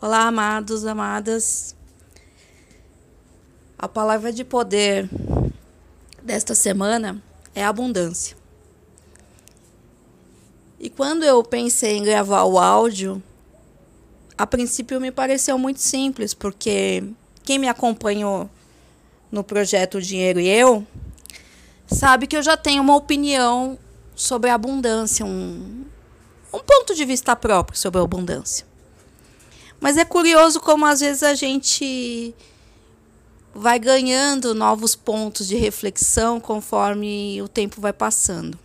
[0.00, 1.74] Olá, amados, amadas.
[3.76, 5.10] A palavra de poder
[6.22, 7.20] desta semana
[7.52, 8.36] é abundância.
[10.78, 13.20] E quando eu pensei em gravar o áudio,
[14.36, 17.02] a princípio me pareceu muito simples, porque
[17.42, 18.48] quem me acompanhou
[19.32, 20.86] no projeto Dinheiro e Eu
[21.88, 23.76] sabe que eu já tenho uma opinião
[24.14, 25.84] sobre a abundância, um,
[26.54, 28.67] um ponto de vista próprio sobre a abundância.
[29.80, 32.34] Mas é curioso como às vezes a gente
[33.54, 38.58] vai ganhando novos pontos de reflexão conforme o tempo vai passando.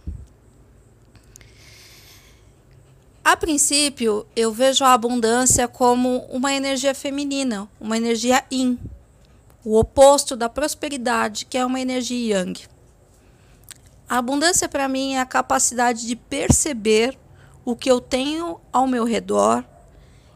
[3.24, 8.78] A princípio, eu vejo a abundância como uma energia feminina, uma energia yin,
[9.64, 12.68] o oposto da prosperidade, que é uma energia yang.
[14.10, 17.18] A abundância para mim é a capacidade de perceber
[17.64, 19.64] o que eu tenho ao meu redor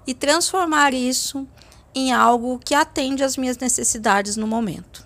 [0.07, 1.45] e transformar isso
[1.93, 5.05] em algo que atende às minhas necessidades no momento.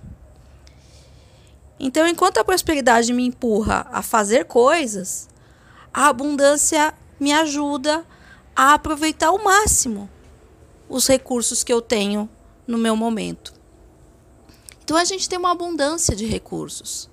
[1.79, 5.27] Então, enquanto a prosperidade me empurra a fazer coisas,
[5.91, 8.05] a abundância me ajuda
[8.55, 10.07] a aproveitar ao máximo
[10.87, 12.29] os recursos que eu tenho
[12.67, 13.53] no meu momento.
[14.83, 17.09] Então a gente tem uma abundância de recursos.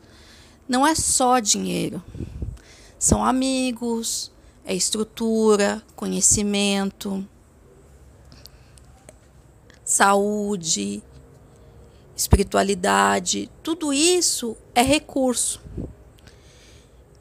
[0.68, 2.02] Não é só dinheiro.
[2.98, 4.32] São amigos,
[4.64, 7.26] é estrutura, conhecimento,
[9.88, 11.02] saúde,
[12.14, 15.62] espiritualidade, tudo isso é recurso.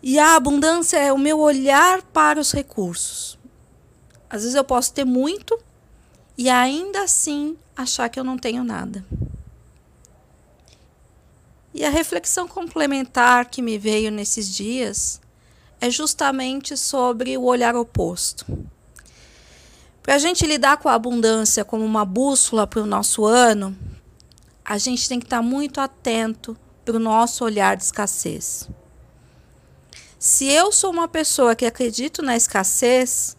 [0.04, 3.40] E a abundância é o meu olhar para os recursos.
[4.30, 5.58] Às vezes eu posso ter muito
[6.38, 9.06] e ainda assim achar que eu não tenho nada.
[11.74, 15.22] E a reflexão complementar que me veio nesses dias
[15.80, 18.46] é justamente sobre o olhar oposto.
[20.08, 23.78] Para a gente lidar com a abundância como uma bússola para o nosso ano,
[24.64, 26.56] a gente tem que estar muito atento
[26.86, 28.70] para o nosso olhar de escassez.
[30.18, 33.36] Se eu sou uma pessoa que acredito na escassez,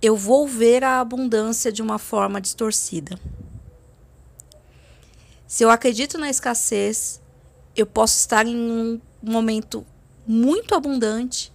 [0.00, 3.18] eu vou ver a abundância de uma forma distorcida.
[5.44, 7.20] Se eu acredito na escassez,
[7.74, 9.84] eu posso estar em um momento
[10.24, 11.52] muito abundante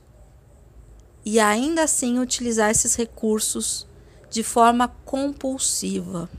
[1.26, 3.88] e ainda assim utilizar esses recursos
[4.30, 6.30] de forma compulsiva.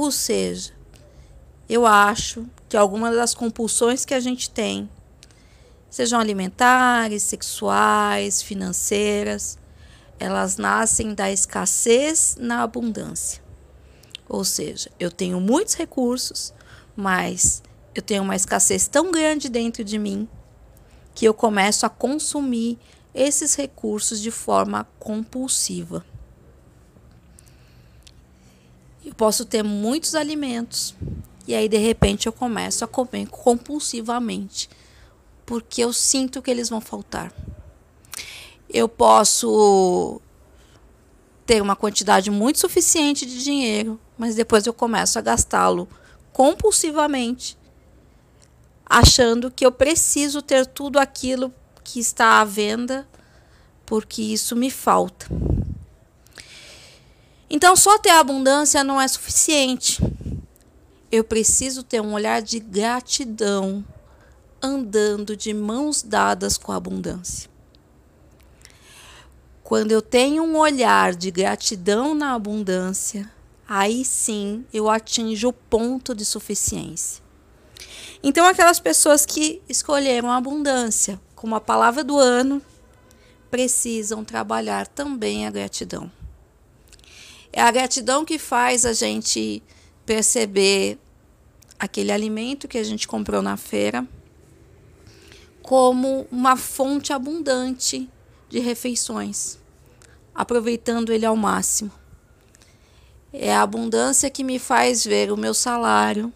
[0.00, 0.72] Ou seja,
[1.68, 4.88] eu acho que algumas das compulsões que a gente tem,
[5.90, 9.58] sejam alimentares, sexuais, financeiras,
[10.18, 13.42] elas nascem da escassez na abundância.
[14.28, 16.54] Ou seja, eu tenho muitos recursos,
[16.96, 17.62] mas
[17.94, 20.28] eu tenho uma escassez tão grande dentro de mim
[21.14, 22.78] que eu começo a consumir
[23.14, 26.04] esses recursos de forma compulsiva.
[29.04, 30.94] Eu posso ter muitos alimentos
[31.46, 34.68] e aí de repente eu começo a comer compulsivamente
[35.44, 37.32] porque eu sinto que eles vão faltar.
[38.68, 40.20] Eu posso
[41.44, 45.88] ter uma quantidade muito suficiente de dinheiro, mas depois eu começo a gastá-lo
[46.32, 47.58] compulsivamente,
[48.86, 51.52] achando que eu preciso ter tudo aquilo
[51.90, 53.04] que está à venda,
[53.84, 55.26] porque isso me falta.
[57.48, 60.00] Então, só ter abundância não é suficiente.
[61.10, 63.84] Eu preciso ter um olhar de gratidão,
[64.62, 67.50] andando de mãos dadas com a abundância.
[69.64, 73.28] Quando eu tenho um olhar de gratidão na abundância,
[73.68, 77.20] aí sim eu atinjo o ponto de suficiência.
[78.22, 82.60] Então, aquelas pessoas que escolheram a abundância como a palavra do ano,
[83.50, 86.12] precisam trabalhar também a gratidão.
[87.50, 89.62] É a gratidão que faz a gente
[90.04, 90.98] perceber
[91.78, 94.06] aquele alimento que a gente comprou na feira
[95.62, 98.06] como uma fonte abundante
[98.50, 99.58] de refeições,
[100.34, 101.90] aproveitando ele ao máximo.
[103.32, 106.30] É a abundância que me faz ver o meu salário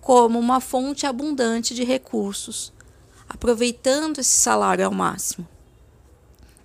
[0.00, 2.72] como uma fonte abundante de recursos,
[3.32, 5.48] aproveitando esse salário ao máximo,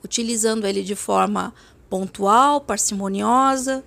[0.04, 1.54] utilizando ele de forma
[1.90, 3.84] pontual, parcimoniosa,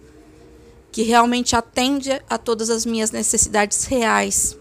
[0.91, 4.57] que realmente atende a todas as minhas necessidades reais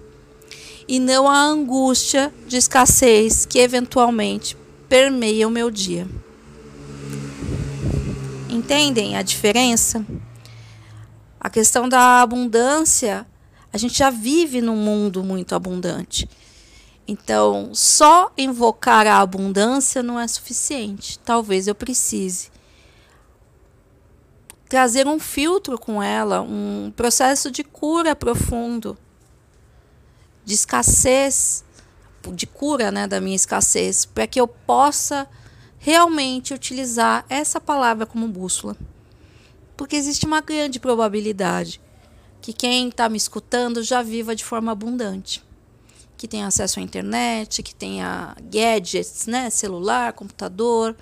[0.88, 4.57] e não a angústia de escassez que eventualmente
[4.88, 6.07] permeia o meu dia.
[8.50, 10.06] Entendem a diferença?
[11.39, 13.25] A questão da abundância,
[13.72, 16.27] a gente já vive num mundo muito abundante.
[17.11, 21.17] Então, só invocar a abundância não é suficiente.
[21.17, 22.51] Talvez eu precise
[24.69, 28.95] trazer um filtro com ela, um processo de cura profundo,
[30.45, 31.65] de escassez,
[32.31, 35.27] de cura né, da minha escassez, para que eu possa
[35.79, 38.77] realmente utilizar essa palavra como bússola.
[39.75, 41.81] Porque existe uma grande probabilidade
[42.39, 45.49] que quem está me escutando já viva de forma abundante.
[46.19, 49.50] Que tenha acesso à internet, que tenha gadgets, né?
[49.50, 50.94] celular, computador.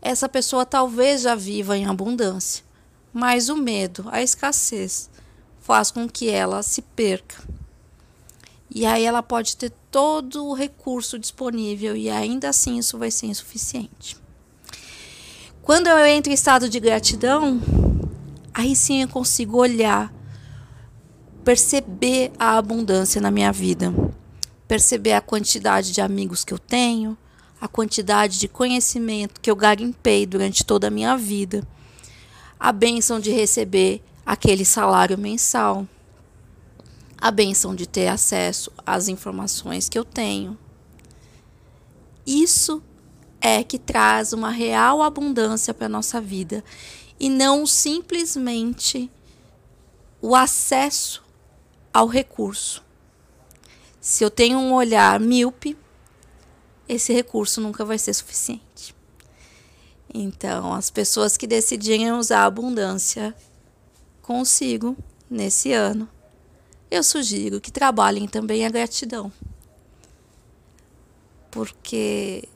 [0.00, 2.64] Essa pessoa talvez já viva em abundância,
[3.12, 5.10] mas o medo, a escassez,
[5.60, 7.44] faz com que ela se perca.
[8.74, 13.26] E aí ela pode ter todo o recurso disponível e ainda assim isso vai ser
[13.26, 14.16] insuficiente.
[15.60, 17.60] Quando eu entro em estado de gratidão,
[18.54, 20.10] aí sim eu consigo olhar,
[21.48, 23.90] perceber a abundância na minha vida,
[24.68, 27.16] perceber a quantidade de amigos que eu tenho,
[27.58, 31.66] a quantidade de conhecimento que eu garimpei durante toda a minha vida,
[32.60, 35.88] a bênção de receber aquele salário mensal,
[37.16, 40.54] a bênção de ter acesso às informações que eu tenho.
[42.26, 42.82] Isso
[43.40, 46.62] é que traz uma real abundância para a nossa vida
[47.18, 49.10] e não simplesmente
[50.20, 51.26] o acesso
[51.92, 52.84] ao recurso.
[54.00, 55.76] Se eu tenho um olhar míope,
[56.88, 58.94] esse recurso nunca vai ser suficiente.
[60.12, 63.34] Então, as pessoas que decidirem usar a abundância
[64.22, 64.96] consigo
[65.28, 66.08] nesse ano,
[66.90, 69.30] eu sugiro que trabalhem também a gratidão.
[71.50, 72.48] Porque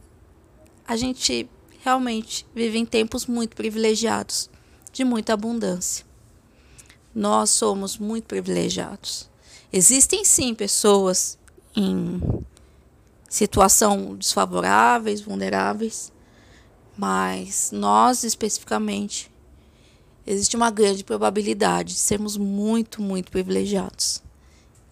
[0.86, 1.48] a gente
[1.80, 4.48] realmente vive em tempos muito privilegiados
[4.92, 6.06] de muita abundância.
[7.14, 9.28] Nós somos muito privilegiados.
[9.72, 11.38] Existem sim pessoas
[11.74, 12.20] em
[13.28, 16.12] situação desfavoráveis, vulneráveis,
[16.96, 19.30] mas nós especificamente
[20.26, 24.22] existe uma grande probabilidade de sermos muito, muito privilegiados.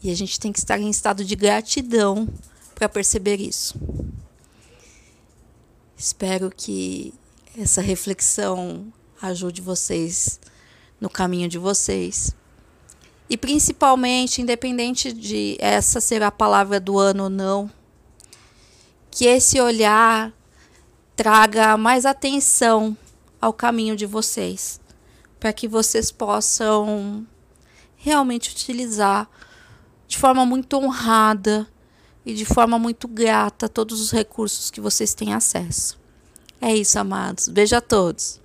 [0.02, 2.26] E a gente tem que estar em estado de gratidão
[2.74, 3.78] para perceber isso.
[5.96, 7.12] Espero que
[7.58, 8.90] essa reflexão
[9.20, 10.40] ajude vocês
[11.00, 12.34] no caminho de vocês.
[13.28, 17.70] E principalmente, independente de essa ser a palavra do ano ou não,
[19.10, 20.32] que esse olhar
[21.14, 22.96] traga mais atenção
[23.40, 24.80] ao caminho de vocês,
[25.38, 27.26] para que vocês possam
[27.96, 29.28] realmente utilizar
[30.06, 31.68] de forma muito honrada
[32.24, 35.98] e de forma muito grata todos os recursos que vocês têm acesso.
[36.60, 37.48] É isso, amados.
[37.48, 38.40] Beijo a todos.